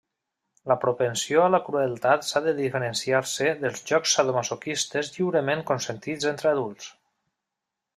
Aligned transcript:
La 0.69 0.77
propensió 0.85 1.43
a 1.47 1.51
la 1.55 1.59
crueltat 1.67 2.25
s'ha 2.29 2.41
de 2.47 2.55
diferenciar-se 2.61 3.53
dels 3.63 3.87
jocs 3.93 4.17
sadomasoquistes 4.19 5.15
lliurement 5.19 5.67
consentits 5.73 6.31
entre 6.37 6.57
adults. 6.59 6.95